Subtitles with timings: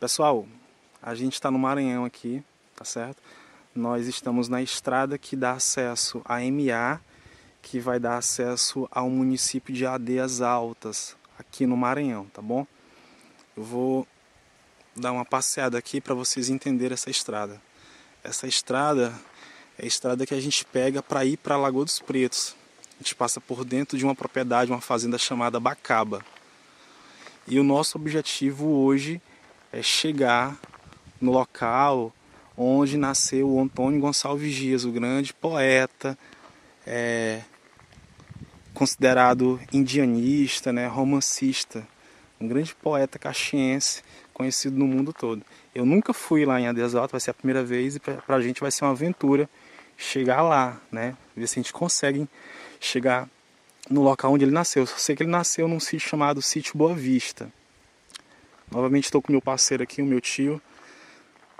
[0.00, 0.48] Pessoal,
[1.02, 2.42] a gente está no Maranhão aqui,
[2.74, 3.22] tá certo?
[3.74, 6.98] Nós estamos na estrada que dá acesso a MA,
[7.60, 12.66] que vai dar acesso ao município de Adeias Altas, aqui no Maranhão, tá bom?
[13.54, 14.08] Eu vou
[14.96, 17.60] dar uma passeada aqui para vocês entenderem essa estrada.
[18.24, 19.12] Essa estrada
[19.78, 22.56] é a estrada que a gente pega para ir para Lagoa dos Pretos.
[22.98, 26.24] A gente passa por dentro de uma propriedade, uma fazenda chamada Bacaba.
[27.46, 29.20] E o nosso objetivo hoje
[29.72, 30.58] é chegar
[31.20, 32.12] no local
[32.56, 36.18] onde nasceu o Antônio Gonçalves Dias, o grande poeta,
[36.86, 37.40] é,
[38.74, 41.86] considerado indianista, né, romancista,
[42.40, 44.02] um grande poeta caxiense
[44.32, 45.42] conhecido no mundo todo.
[45.74, 48.60] Eu nunca fui lá em Adesalto, vai ser a primeira vez e para a gente
[48.60, 49.48] vai ser uma aventura
[49.96, 51.14] chegar lá, né?
[51.36, 52.26] Ver se a gente consegue
[52.80, 53.28] chegar
[53.88, 54.82] no local onde ele nasceu.
[54.82, 57.52] Eu sei que ele nasceu num sítio chamado Sítio Boa Vista.
[58.70, 60.62] Novamente estou com meu parceiro aqui, o meu tio,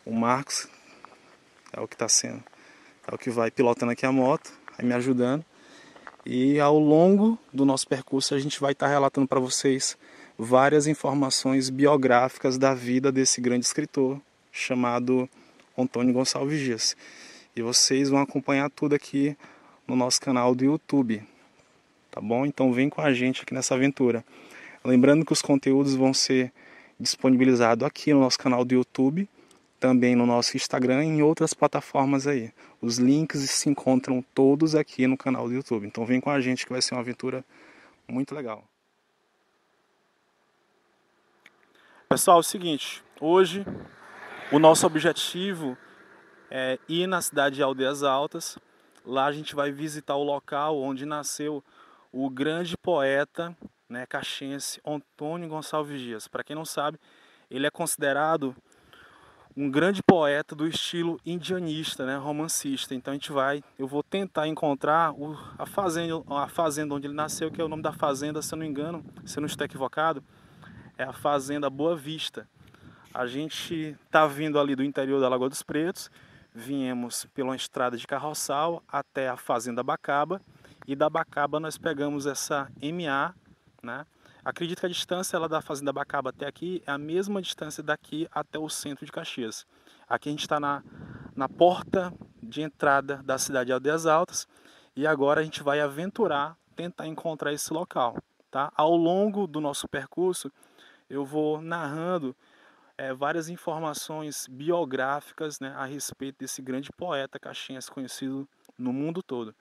[0.06, 0.68] o Marcos,
[1.72, 2.40] é o que está sendo,
[3.10, 5.44] é o que vai pilotando aqui a moto, vai me ajudando.
[6.24, 9.98] E ao longo do nosso percurso a gente vai estar tá relatando para vocês
[10.38, 14.20] várias informações biográficas da vida desse grande escritor
[14.52, 15.28] chamado
[15.76, 16.96] Antônio Gonçalves Dias.
[17.56, 19.36] E vocês vão acompanhar tudo aqui
[19.84, 21.24] no nosso canal do YouTube.
[22.08, 22.46] Tá bom?
[22.46, 24.24] Então vem com a gente aqui nessa aventura.
[24.84, 26.52] Lembrando que os conteúdos vão ser
[27.00, 29.28] disponibilizados aqui no nosso canal do YouTube,
[29.80, 32.52] também no nosso Instagram e em outras plataformas aí.
[32.82, 35.86] Os links se encontram todos aqui no canal do YouTube.
[35.86, 37.42] Então vem com a gente que vai ser uma aventura
[38.06, 38.62] muito legal.
[42.10, 43.64] Pessoal, é o seguinte, hoje
[44.52, 45.78] o nosso objetivo
[46.50, 48.58] é ir na cidade de Aldeias Altas.
[49.06, 51.64] Lá a gente vai visitar o local onde nasceu
[52.12, 53.56] o grande poeta
[53.90, 56.28] né, caxense Antônio Gonçalves Dias.
[56.28, 56.98] Para quem não sabe,
[57.50, 58.54] ele é considerado
[59.56, 62.94] um grande poeta do estilo indianista, né, romancista.
[62.94, 67.14] Então a gente vai, eu vou tentar encontrar o, a fazenda, a fazenda onde ele
[67.14, 69.64] nasceu, que é o nome da fazenda, se eu não engano, se eu não estou
[69.64, 70.22] equivocado,
[70.96, 72.46] é a Fazenda Boa Vista.
[73.12, 76.10] A gente está vindo ali do interior da Lagoa dos Pretos,
[76.54, 80.40] viemos pela estrada de carroçal até a Fazenda Bacaba
[80.86, 83.34] e da Bacaba nós pegamos essa MA,
[83.82, 84.06] né?
[84.44, 88.26] Acredito que a distância ela da Fazenda Bacaba até aqui é a mesma distância daqui
[88.32, 89.66] até o centro de Caxias.
[90.08, 90.82] Aqui a gente está na,
[91.36, 94.48] na porta de entrada da cidade de Aldeias Altas
[94.96, 98.16] e agora a gente vai aventurar, tentar encontrar esse local.
[98.50, 98.72] Tá?
[98.74, 100.50] Ao longo do nosso percurso,
[101.08, 102.34] eu vou narrando
[102.96, 109.54] é, várias informações biográficas né, a respeito desse grande poeta caxiense conhecido no mundo todo.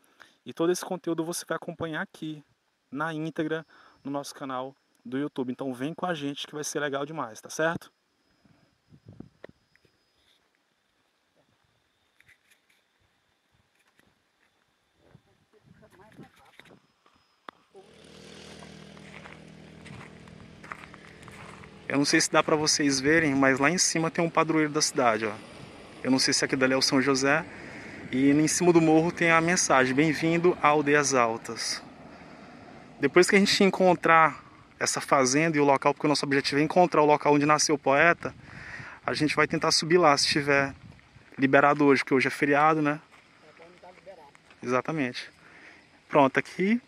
[0.45, 2.43] E todo esse conteúdo você vai acompanhar aqui,
[2.91, 3.65] na íntegra,
[4.03, 5.51] no nosso canal do YouTube.
[5.51, 7.91] Então vem com a gente que vai ser legal demais, tá certo?
[21.87, 24.71] Eu não sei se dá para vocês verem, mas lá em cima tem um padroeiro
[24.71, 25.33] da cidade, ó.
[26.03, 27.43] Eu não sei se aqui dali é o São José.
[28.11, 31.88] E em cima do morro tem a mensagem: Bem-vindo a Aldeias Altas.
[32.99, 34.43] Depois que a gente encontrar
[34.77, 37.75] essa fazenda e o local, porque o nosso objetivo é encontrar o local onde nasceu
[37.75, 38.35] o poeta,
[39.05, 40.75] a gente vai tentar subir lá se estiver
[41.37, 42.99] liberado hoje, porque hoje é feriado, né?
[44.61, 45.31] Exatamente.
[46.09, 46.81] Pronto, aqui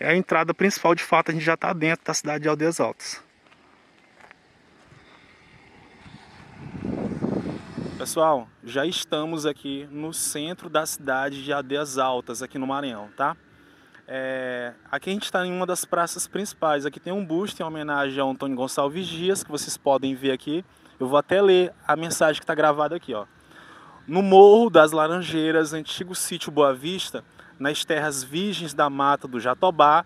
[0.00, 2.80] é a entrada principal, de fato, a gente já está dentro da cidade de Aldeias
[2.80, 3.22] Altas.
[7.98, 13.36] Pessoal, já estamos aqui no centro da cidade de Adeias Altas, aqui no Maranhão, tá?
[14.14, 16.84] É, aqui a gente está em uma das praças principais.
[16.84, 20.62] Aqui tem um busto em homenagem ao Antônio Gonçalves Dias, que vocês podem ver aqui.
[21.00, 23.24] Eu vou até ler a mensagem que está gravada aqui, ó.
[24.06, 27.24] No Morro das Laranjeiras, antigo sítio Boa Vista,
[27.58, 30.04] nas terras virgens da mata do Jatobá,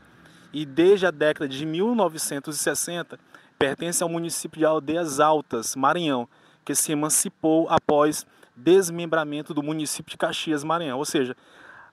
[0.53, 3.19] e desde a década de 1960,
[3.59, 6.29] pertence ao município de Aldeias Altas, Maranhão,
[6.65, 8.25] que se emancipou após
[8.55, 10.97] desmembramento do município de Caxias, Maranhão.
[10.97, 11.37] Ou seja,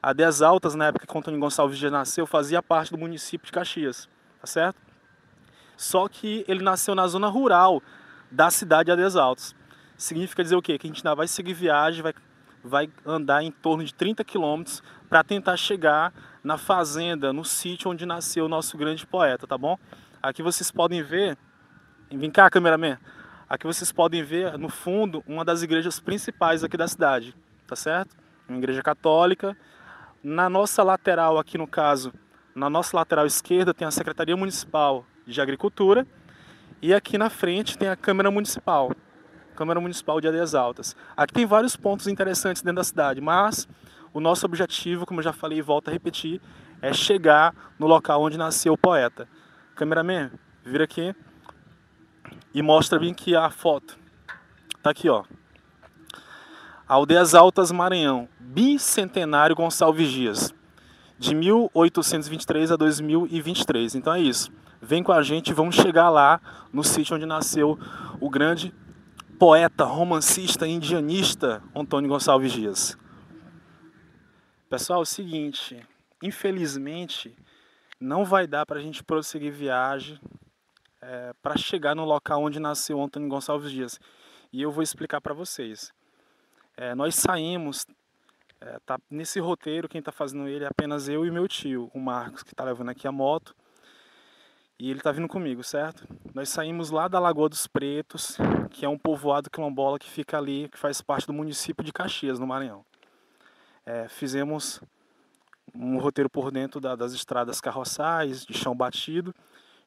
[0.04, 3.52] a Dez Altas, na época que Antônio Gonçalves já nasceu, fazia parte do município de
[3.54, 4.10] Caxias,
[4.42, 4.76] tá certo?
[5.78, 7.82] Só que ele nasceu na zona rural
[8.30, 9.56] da cidade de Adeias Altas.
[9.98, 10.78] Significa dizer o quê?
[10.78, 12.14] Que a gente ainda vai seguir viagem, vai,
[12.62, 16.14] vai andar em torno de 30 quilômetros para tentar chegar
[16.44, 19.80] na fazenda, no sítio onde nasceu o nosso grande poeta, tá bom?
[20.22, 21.38] Aqui vocês podem ver,
[22.12, 23.00] vem cá, cameraman,
[23.54, 27.36] Aqui vocês podem ver no fundo uma das igrejas principais aqui da cidade,
[27.68, 28.16] tá certo?
[28.50, 29.56] Uma igreja católica.
[30.24, 32.14] Na nossa lateral aqui no caso,
[32.56, 36.08] na nossa lateral esquerda tem a Secretaria Municipal de Agricultura
[36.82, 38.94] e aqui na frente tem a Câmara Municipal,
[39.54, 40.96] Câmara Municipal de Aldeias Altas.
[41.18, 43.68] Aqui tem vários pontos interessantes dentro da cidade, mas
[44.14, 46.40] o nosso objetivo, como eu já falei e volto a repetir,
[46.82, 49.28] é chegar no local onde nasceu o poeta.
[49.76, 50.32] Cameraman,
[50.64, 51.14] vira aqui
[52.54, 54.00] e mostra bem aqui a foto.
[54.82, 55.26] Tá aqui, ó.
[56.94, 60.54] Aldeias Altas Maranhão, bicentenário Gonçalves Dias,
[61.18, 63.96] de 1823 a 2023.
[63.96, 64.52] Então é isso.
[64.80, 66.40] Vem com a gente, vamos chegar lá
[66.72, 67.80] no sítio onde nasceu
[68.22, 68.72] o grande
[69.40, 72.96] poeta, romancista, indianista Antônio Gonçalves Dias.
[74.70, 75.84] Pessoal, é o seguinte,
[76.22, 77.36] infelizmente
[78.00, 80.20] não vai dar para a gente prosseguir viagem
[81.02, 84.00] é, para chegar no local onde nasceu Antônio Gonçalves Dias.
[84.52, 85.92] E eu vou explicar para vocês.
[86.76, 87.86] É, nós saímos,
[88.60, 92.00] é, tá, nesse roteiro, quem está fazendo ele é apenas eu e meu tio, o
[92.00, 93.56] Marcos, que está levando aqui a moto.
[94.80, 96.08] E ele está vindo comigo, certo?
[96.34, 98.38] Nós saímos lá da Lagoa dos Pretos,
[98.72, 102.40] que é um povoado quilombola que fica ali, que faz parte do município de Caxias,
[102.40, 102.84] no Maranhão.
[103.86, 104.82] É, fizemos
[105.76, 109.34] um roteiro por dentro da, das estradas carroçais, de chão batido.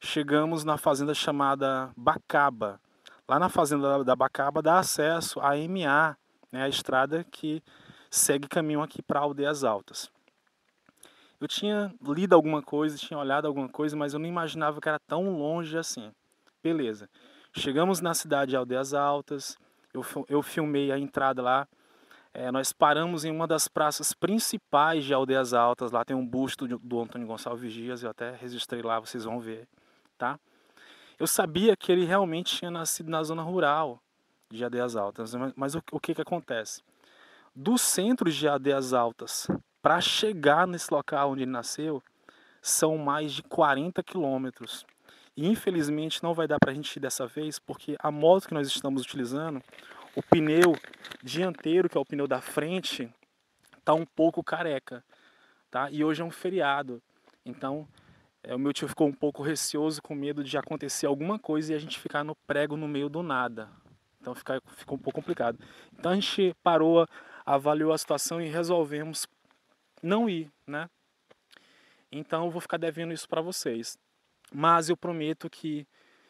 [0.00, 2.80] Chegamos na fazenda chamada Bacaba.
[3.28, 6.16] Lá na fazenda da Bacaba dá acesso à MA,
[6.52, 7.62] né, a estrada que
[8.10, 10.10] segue caminho aqui para Aldeias Altas.
[11.40, 14.98] Eu tinha lido alguma coisa, tinha olhado alguma coisa, mas eu não imaginava que era
[14.98, 16.10] tão longe assim.
[16.62, 17.10] Beleza.
[17.52, 19.58] Chegamos na cidade de Aldeias Altas,
[19.92, 21.68] eu, eu filmei a entrada lá.
[22.32, 25.90] É, nós paramos em uma das praças principais de Aldeias Altas.
[25.90, 29.68] Lá tem um busto do Antônio Gonçalves Dias, eu até registrei lá, vocês vão ver.
[30.18, 30.38] Tá?
[31.18, 34.02] Eu sabia que ele realmente tinha nascido na zona rural
[34.50, 36.82] de Aldeias Altas, mas, mas o, o que, que acontece?
[37.54, 39.48] Do centro de Aldeias Altas
[39.86, 42.02] para chegar nesse local onde ele nasceu,
[42.60, 44.84] são mais de 40 quilômetros.
[45.36, 48.54] E infelizmente não vai dar para a gente ir dessa vez, porque a moto que
[48.54, 49.62] nós estamos utilizando,
[50.16, 50.74] o pneu
[51.22, 53.08] dianteiro, que é o pneu da frente,
[53.78, 55.04] está um pouco careca.
[55.70, 55.88] Tá?
[55.90, 57.00] E hoje é um feriado.
[57.44, 57.86] Então,
[58.42, 61.76] é, o meu tio ficou um pouco receoso, com medo de acontecer alguma coisa e
[61.76, 63.68] a gente ficar no prego no meio do nada.
[64.26, 65.56] Então fica, ficou um pouco complicado.
[65.96, 67.06] Então a gente parou,
[67.44, 69.24] avaliou a situação e resolvemos
[70.02, 70.90] não ir, né?
[72.10, 73.96] Então eu vou ficar devendo isso para vocês.
[74.52, 75.86] Mas eu prometo que,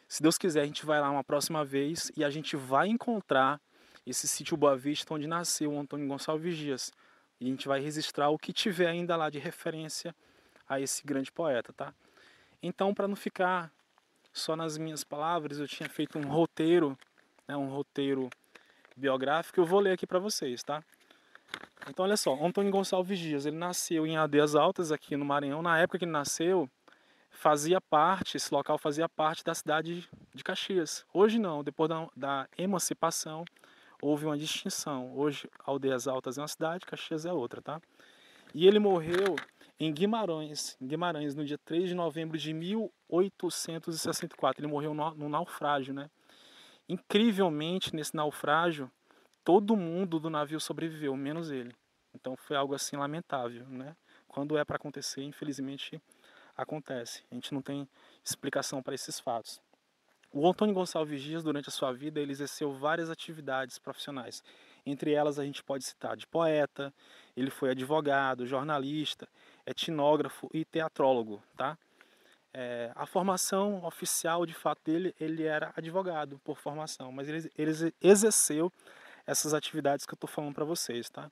[0.07, 3.59] se Deus quiser, a gente vai lá uma próxima vez e a gente vai encontrar
[4.05, 6.91] esse sítio Boa Vista onde nasceu o Antônio Gonçalves Dias.
[7.39, 10.15] E a gente vai registrar o que tiver ainda lá de referência
[10.69, 11.91] a esse grande poeta, tá?
[12.61, 13.71] Então, para não ficar
[14.31, 16.95] só nas minhas palavras, eu tinha feito um roteiro,
[17.47, 18.29] né, um roteiro
[18.95, 20.83] biográfico, eu vou ler aqui para vocês, tá?
[21.89, 25.61] Então, olha só, Antônio Gonçalves Dias, ele nasceu em Aldeias Altas, aqui no Maranhão.
[25.61, 26.69] Na época que ele nasceu,
[27.29, 31.05] fazia parte, esse local fazia parte da cidade de Caxias.
[31.13, 33.45] Hoje não, depois da, da emancipação,
[34.01, 35.15] houve uma distinção.
[35.15, 37.81] Hoje, Aldeias Altas é uma cidade, Caxias é outra, tá?
[38.53, 39.37] E ele morreu
[39.79, 44.61] em Guimarães, em Guimarães, no dia 3 de novembro de 1864.
[44.61, 46.09] Ele morreu no, no naufrágio, né?
[46.89, 48.91] Incrivelmente, nesse naufrágio,
[49.43, 51.75] todo mundo do navio sobreviveu, menos ele.
[52.13, 53.95] Então foi algo assim lamentável, né?
[54.27, 56.01] Quando é para acontecer, infelizmente
[56.55, 57.23] acontece.
[57.31, 57.87] A gente não tem
[58.23, 59.61] explicação para esses fatos.
[60.31, 64.43] O Antônio Gonçalves Dias, durante a sua vida, ele exerceu várias atividades profissionais.
[64.85, 66.93] Entre elas, a gente pode citar de poeta,
[67.35, 69.27] ele foi advogado, jornalista,
[69.65, 71.77] etnógrafo e teatrólogo, tá?
[72.53, 77.93] É, a formação oficial, de fato, dele, ele era advogado por formação, mas ele, ele
[78.01, 78.71] exerceu
[79.25, 81.29] essas atividades que eu estou falando para vocês, tá?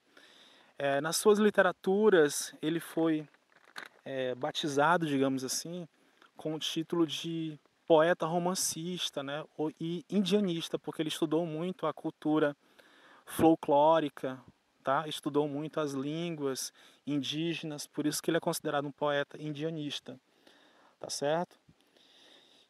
[0.78, 3.28] É, nas suas literaturas, ele foi
[4.04, 5.88] é, batizado, digamos assim,
[6.36, 7.58] com o título de
[7.88, 9.44] poeta romancista, né?
[9.80, 12.56] E indianista, porque ele estudou muito a cultura
[13.26, 14.40] folclórica,
[14.84, 15.08] tá?
[15.08, 16.74] Estudou muito as línguas
[17.08, 20.20] indígenas, por isso que ele é considerado um poeta indianista,
[21.00, 21.58] tá certo?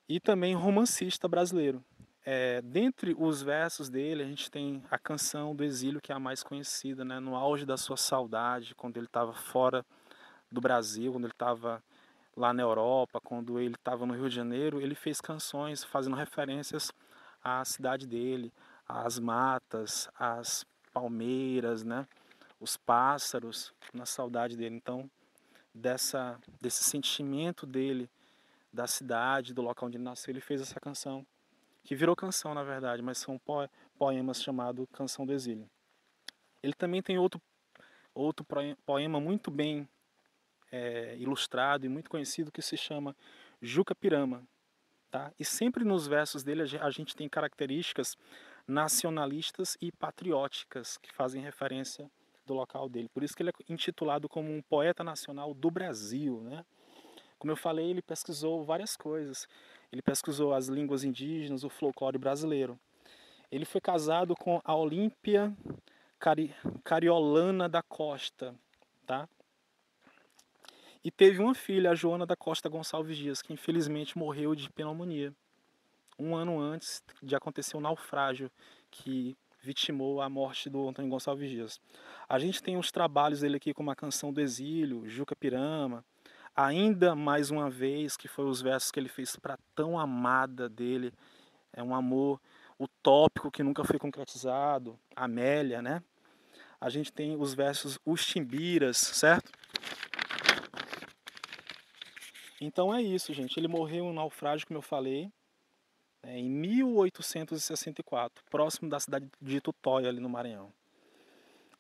[0.08, 1.84] E também romancista brasileiro.
[2.24, 6.20] É, dentre os versos dele, a gente tem a canção do exílio, que é a
[6.20, 7.20] mais conhecida, né?
[7.20, 9.86] no auge da sua saudade, quando ele estava fora
[10.52, 11.84] do Brasil, quando ele estava
[12.36, 16.92] lá na Europa, quando ele estava no Rio de Janeiro, ele fez canções fazendo referências
[17.44, 18.52] à cidade dele,
[18.88, 22.08] às matas, às palmeiras, né?
[22.60, 24.76] os pássaros, na saudade dele.
[24.76, 25.10] Então,
[25.76, 28.10] dessa, desse sentimento dele,
[28.72, 31.26] da cidade, do local onde ele nasceu, ele fez essa canção
[31.84, 33.40] que virou canção na verdade, mas são
[33.98, 35.70] poemas chamado Canção do Exílio.
[36.64, 37.40] Ele também tem outro,
[38.14, 38.46] outro
[38.86, 39.88] poema muito bem
[40.72, 43.16] é, ilustrado e muito conhecido que se chama
[43.62, 44.44] Juca Pirama.
[45.12, 45.32] Tá?
[45.40, 48.18] E sempre nos versos dele a gente tem características
[48.68, 52.10] nacionalistas e patrióticas que fazem referência
[52.46, 53.10] do local dele.
[53.10, 56.66] Por isso que ele é intitulado como um poeta nacional do Brasil, né?
[57.38, 59.48] Como eu falei, ele pesquisou várias coisas.
[59.92, 62.80] Ele pesquisou as línguas indígenas, o folclore brasileiro.
[63.52, 65.56] Ele foi casado com a Olímpia
[66.20, 68.56] Cari Cariolana da Costa,
[69.06, 69.30] tá?
[71.04, 75.32] E teve uma filha, a Joana da Costa Gonçalves Dias, que infelizmente morreu de pneumonia.
[76.18, 78.50] Um ano antes de acontecer o naufrágio
[78.90, 81.82] que vitimou a morte do Antônio Gonçalves Dias.
[82.30, 86.06] A gente tem uns trabalhos dele aqui, como a canção do exílio, Juca Pirama,
[86.56, 91.12] ainda mais uma vez, que foi os versos que ele fez para tão amada dele,
[91.74, 92.40] é um amor
[92.80, 96.04] utópico que nunca foi concretizado, Amélia, né?
[96.80, 99.52] A gente tem os versos Os Timbiras, certo?
[102.62, 103.60] Então é isso, gente.
[103.60, 105.32] Ele morreu em um naufrágio, como eu falei,
[106.26, 110.74] né, em 1864, próximo da cidade de Tutóia, ali no Maranhão.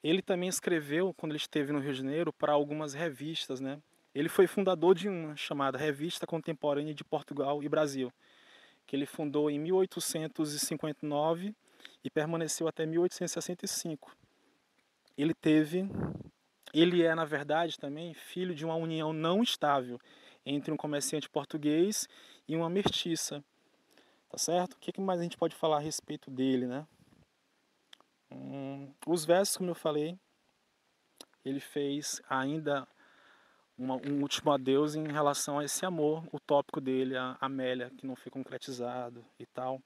[0.03, 3.81] Ele também escreveu, quando ele esteve no Rio de Janeiro, para algumas revistas, né?
[4.13, 8.13] Ele foi fundador de uma chamada Revista Contemporânea de Portugal e Brasil,
[8.85, 11.55] que ele fundou em 1859
[12.03, 14.15] e permaneceu até 1865.
[15.17, 15.89] Ele teve,
[16.71, 19.99] ele é na verdade também filho de uma união não estável
[20.45, 22.07] entre um comerciante português
[22.47, 23.43] e uma mestiça,
[24.35, 24.73] tá certo?
[24.73, 26.85] O que mais a gente pode falar a respeito dele, né?
[28.29, 30.19] Hum, os versos, como eu falei,
[31.45, 32.85] ele fez ainda
[33.77, 38.13] uma, um último adeus em relação a esse amor utópico dele, a Amélia, que não
[38.13, 39.81] foi concretizado e tal.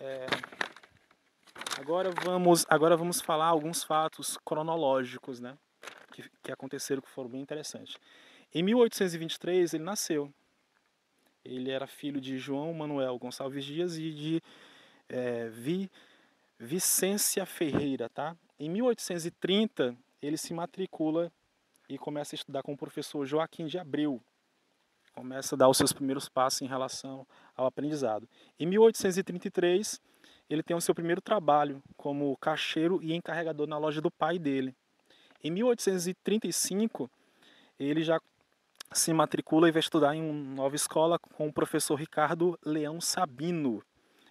[0.00, 0.26] É,
[1.78, 5.56] agora vamos agora vamos falar alguns fatos cronológicos, né,
[6.12, 7.96] que, que aconteceram que foram bem interessantes.
[8.52, 10.34] Em 1823 ele nasceu.
[11.44, 14.42] Ele era filho de João Manuel Gonçalves Dias e de
[15.08, 15.90] é, Vi,
[16.58, 18.36] Vicência Ferreira, tá?
[18.58, 21.32] Em 1830 ele se matricula
[21.88, 24.22] e começa a estudar com o professor Joaquim de Abreu.
[25.14, 28.28] Começa a dar os seus primeiros passos em relação ao aprendizado.
[28.58, 30.00] Em 1833,
[30.48, 34.74] ele tem o seu primeiro trabalho como caixeiro e encarregador na loja do pai dele.
[35.42, 37.10] Em 1835,
[37.78, 38.20] ele já
[38.94, 43.82] se matricula e vai estudar em uma nova escola com o professor Ricardo Leão Sabino.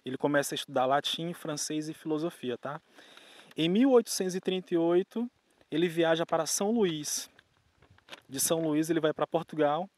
[0.04, 2.80] Ele começa a estudar latim, francês e filosofia, tá?
[3.56, 5.30] Em 1838,
[5.70, 7.30] ele viaja para São Luís,
[8.28, 9.88] de São Luís ele vai para Portugal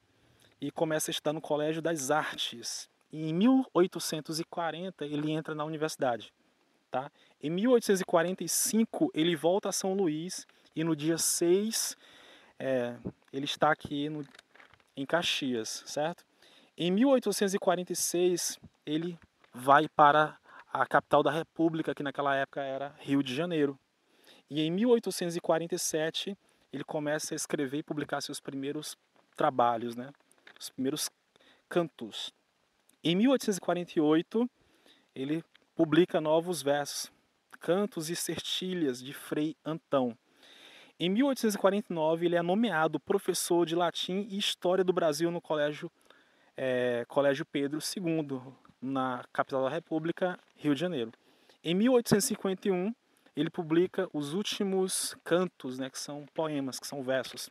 [0.60, 2.88] e começa a estudar no Colégio das Artes.
[3.12, 6.32] E em 1840 ele entra na universidade.
[6.90, 7.10] Tá?
[7.42, 11.96] Em 1845 ele volta a São Luís e no dia 6
[12.58, 12.96] é,
[13.32, 14.24] ele está aqui no,
[14.96, 16.24] em Caxias, certo?
[16.76, 19.18] Em 1846 ele
[19.52, 20.38] vai para
[20.72, 23.78] a capital da República, que naquela época era Rio de Janeiro.
[24.50, 26.36] E em 1847
[26.72, 28.96] ele começa a escrever e publicar seus primeiros
[29.36, 30.10] trabalhos, né?
[30.58, 31.10] os primeiros
[31.68, 32.32] cantos.
[33.02, 34.48] Em 1848,
[35.14, 37.12] ele publica novos versos,
[37.60, 40.16] Cantos e Certilhas, de Frei Antão.
[40.98, 45.90] Em 1849, ele é nomeado professor de latim e história do Brasil no Colégio,
[46.56, 48.40] é, Colégio Pedro II,
[48.80, 51.10] na capital da República, Rio de Janeiro.
[51.64, 52.94] Em 1851,
[53.34, 57.50] ele publica os últimos cantos, né, que são poemas, que são versos.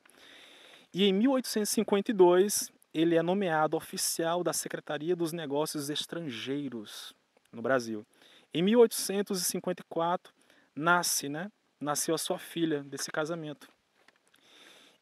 [0.94, 7.14] E em 1852, ele é nomeado oficial da Secretaria dos Negócios Estrangeiros
[7.52, 8.06] no Brasil.
[8.54, 10.32] Em 1854,
[10.76, 11.52] nasce, né,
[11.84, 13.68] nasceu a sua filha desse casamento.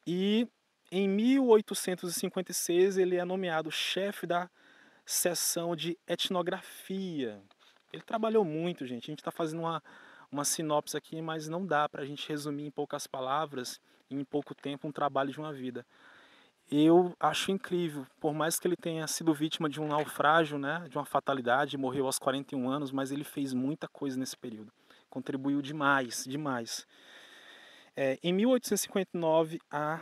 [0.05, 0.47] E
[0.91, 4.49] em 1856 ele é nomeado chefe da
[5.05, 7.41] seção de etnografia.
[7.93, 9.05] Ele trabalhou muito, gente.
[9.05, 9.83] A gente está fazendo uma,
[10.31, 14.55] uma sinopse aqui, mas não dá para a gente resumir em poucas palavras, em pouco
[14.55, 15.85] tempo, um trabalho de uma vida.
[16.69, 20.97] Eu acho incrível, por mais que ele tenha sido vítima de um naufrágio, né, de
[20.97, 24.71] uma fatalidade, morreu aos 41 anos, mas ele fez muita coisa nesse período.
[25.11, 26.87] Contribuiu demais, demais.
[27.95, 29.99] É, em 1859 a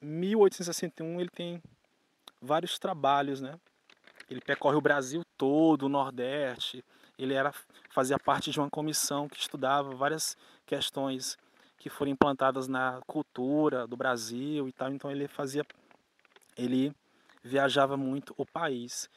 [0.00, 1.62] 1861 ele tem
[2.40, 3.60] vários trabalhos, né?
[4.30, 6.82] Ele percorre o Brasil todo, o Nordeste,
[7.18, 7.52] ele era
[7.90, 11.36] fazia parte de uma comissão que estudava várias questões
[11.76, 14.90] que foram implantadas na cultura do Brasil e tal.
[14.90, 15.64] Então ele fazia,
[16.56, 16.90] ele
[17.44, 19.10] viajava muito o país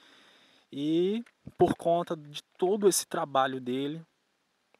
[0.71, 1.23] e
[1.57, 4.05] por conta de todo esse trabalho dele,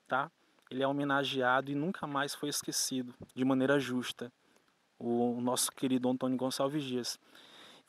[0.10, 0.30] tá?
[0.72, 4.32] Ele é homenageado e nunca mais foi esquecido de maneira justa.
[4.98, 7.20] O nosso querido Antônio Gonçalves Dias.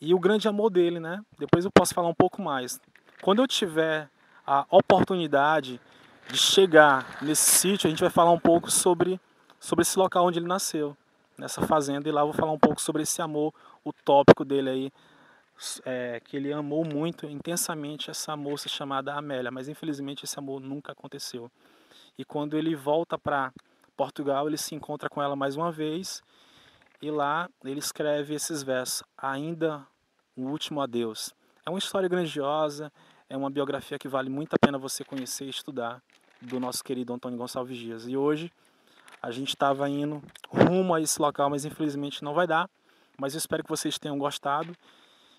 [0.01, 1.25] E o grande amor dele, né?
[1.39, 2.81] Depois eu posso falar um pouco mais.
[3.23, 4.11] Quando eu tiver
[4.45, 5.81] a oportunidade
[6.29, 9.21] de chegar nesse sítio, a gente vai falar um pouco sobre,
[9.61, 10.97] sobre esse local onde ele nasceu,
[11.39, 14.93] nessa fazenda, e lá eu vou falar um pouco sobre esse amor utópico dele aí,
[15.85, 20.91] é, que ele amou muito, intensamente, essa moça chamada Amélia, mas infelizmente esse amor nunca
[20.91, 21.49] aconteceu.
[22.19, 23.52] E quando ele volta para
[23.97, 26.23] Portugal, ele se encontra com ela mais uma vez,
[27.00, 29.87] e lá ele escreve esses versos, ainda
[30.37, 31.35] o último adeus.
[31.66, 32.92] É uma história grandiosa,
[33.28, 36.02] é uma biografia que vale muito a pena você conhecer e estudar
[36.40, 38.07] do nosso querido Antônio Gonçalves Dias.
[38.07, 38.52] E hoje
[39.23, 42.69] a gente estava indo rumo a esse local, mas infelizmente não vai dar.
[43.19, 44.76] Mas eu espero que vocês tenham gostado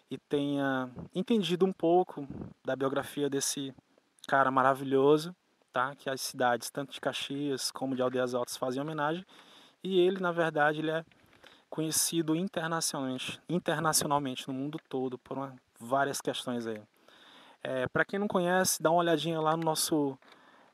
[0.10, 2.28] e tenha entendido um pouco
[2.64, 3.74] da biografia desse
[4.28, 5.36] cara maravilhoso,
[5.74, 5.96] tá?
[5.96, 9.26] Que as cidades, tanto de Caxias como de Aldeias Altas, fazem homenagem.
[9.84, 11.04] E ele, na verdade, ele é
[11.70, 16.80] conhecido internacionalmente, internacionalmente no mundo todo por uma, várias questões aí.
[17.64, 20.18] É, Para quem não conhece, dá uma olhadinha lá no nosso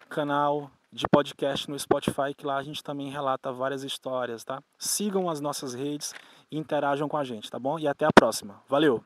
[0.10, 4.62] canal de podcast no Spotify, que lá a gente também relata várias histórias, tá?
[4.78, 6.14] Sigam as nossas redes
[6.52, 7.80] e interajam com a gente, tá bom?
[7.80, 8.62] E até a próxima.
[8.68, 9.02] Valeu!